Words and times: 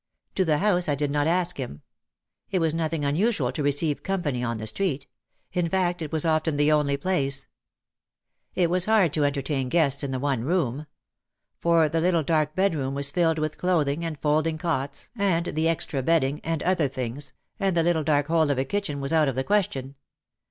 To 0.33 0.43
the 0.43 0.57
house 0.57 0.89
I 0.89 0.95
did 0.95 1.11
not 1.11 1.27
ask 1.27 1.57
him. 1.57 1.83
It 2.49 2.57
was 2.57 2.73
nothing 2.73 3.05
unusual 3.05 3.51
to 3.51 3.61
receive 3.61 4.01
"company" 4.01 4.43
on 4.43 4.57
the 4.57 4.65
street. 4.65 5.05
In 5.53 5.69
fact 5.69 6.01
it 6.01 6.11
was 6.11 6.25
often 6.25 6.57
the 6.57 6.71
only 6.71 6.97
place. 6.97 7.45
It 8.55 8.71
was 8.71 8.87
OUT 8.87 8.93
OF 8.93 8.95
THE 8.95 9.05
SHADOW 9.05 9.29
293 9.43 9.55
hard 9.55 9.69
to 9.69 9.69
entertain 9.69 9.69
guests 9.69 10.03
in 10.03 10.09
the 10.09 10.17
one 10.17 10.43
room. 10.43 10.87
For 11.59 11.87
the 11.87 12.01
little 12.01 12.23
dark 12.23 12.55
bedroom 12.55 12.95
was 12.95 13.11
filled 13.11 13.37
with 13.37 13.59
clothing 13.59 14.03
and 14.03 14.17
folding 14.19 14.57
cots 14.57 15.11
and 15.15 15.45
the 15.45 15.67
extra 15.67 16.01
bedding 16.01 16.41
and 16.43 16.63
other 16.63 16.87
things, 16.87 17.33
and 17.59 17.77
the 17.77 17.83
little 17.83 18.03
dark 18.03 18.25
hole 18.25 18.49
of 18.49 18.57
a 18.57 18.65
kitchen 18.65 19.01
was 19.01 19.13
out 19.13 19.27
of 19.27 19.35
the 19.35 19.43
question. 19.43 19.93